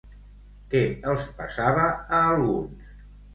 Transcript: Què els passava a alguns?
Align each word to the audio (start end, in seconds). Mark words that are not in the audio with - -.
Què 0.71 0.79
els 1.11 1.27
passava 1.41 1.85
a 1.91 2.23
alguns? 2.31 2.91